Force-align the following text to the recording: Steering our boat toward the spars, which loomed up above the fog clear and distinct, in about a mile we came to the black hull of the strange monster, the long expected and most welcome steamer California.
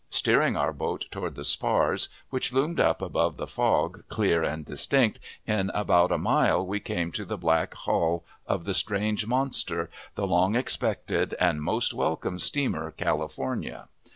Steering 0.09 0.57
our 0.57 0.73
boat 0.73 1.05
toward 1.11 1.35
the 1.35 1.43
spars, 1.43 2.09
which 2.31 2.51
loomed 2.51 2.79
up 2.79 3.03
above 3.03 3.37
the 3.37 3.45
fog 3.45 4.03
clear 4.09 4.41
and 4.41 4.65
distinct, 4.65 5.19
in 5.45 5.69
about 5.75 6.11
a 6.11 6.17
mile 6.17 6.65
we 6.65 6.79
came 6.79 7.11
to 7.11 7.23
the 7.23 7.37
black 7.37 7.75
hull 7.75 8.25
of 8.47 8.65
the 8.65 8.73
strange 8.73 9.27
monster, 9.27 9.91
the 10.15 10.25
long 10.25 10.55
expected 10.55 11.35
and 11.39 11.61
most 11.61 11.93
welcome 11.93 12.39
steamer 12.39 12.89
California. 12.89 13.89